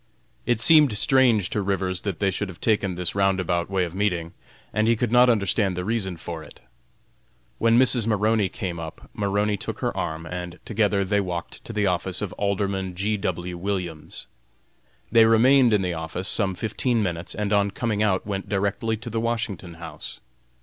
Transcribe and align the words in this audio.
It 0.47 0.59
seemed 0.59 0.97
strange 0.97 1.51
to 1.51 1.61
Rivers 1.61 2.01
that 2.01 2.17
they 2.17 2.31
should 2.31 2.49
have 2.49 2.59
taken 2.59 2.95
this 2.95 3.13
roundabout 3.13 3.69
way 3.69 3.83
of 3.85 3.93
meeting, 3.93 4.33
and 4.73 4.87
he 4.87 4.95
could 4.95 5.11
not 5.11 5.29
understand 5.29 5.77
the 5.77 5.85
reason 5.85 6.17
for 6.17 6.41
it. 6.41 6.59
When 7.59 7.77
Mrs. 7.77 8.07
Maroney 8.07 8.49
came 8.49 8.79
up, 8.79 9.11
Maroney 9.13 9.57
took 9.57 9.77
her 9.81 9.95
arm, 9.95 10.25
and 10.25 10.59
together 10.65 11.05
they 11.05 11.21
walked 11.21 11.63
to 11.65 11.71
the 11.71 11.85
office 11.85 12.19
of 12.19 12.33
Alderman 12.33 12.95
G. 12.95 13.15
W. 13.15 13.55
Williams. 13.59 14.25
They 15.11 15.25
remained 15.25 15.71
in 15.71 15.83
the 15.83 15.93
office 15.93 16.27
some 16.27 16.55
fifteen 16.55 17.03
minutes, 17.03 17.35
and 17.35 17.53
on 17.53 17.69
coming 17.69 18.01
out 18.01 18.25
went 18.25 18.49
directly 18.49 18.97
to 18.97 19.09
the 19.11 19.21
Washington 19.21 19.75
House. 19.75 20.19